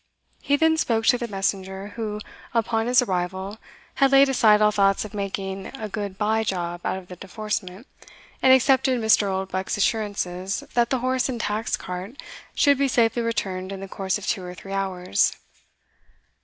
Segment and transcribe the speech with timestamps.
[0.41, 2.21] He then spoke to the messenger, who,
[2.55, 3.59] upon his arrival,
[3.93, 7.85] had laid aside all thoughts of making a good by job out of the deforcement,
[8.41, 9.29] and accepted Mr.
[9.29, 12.19] Oldbuck's assurances that the horse and taxed cart
[12.55, 15.37] should be safely returned in the course of two or three hours.